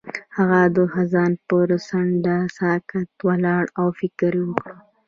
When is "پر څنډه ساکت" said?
1.47-3.09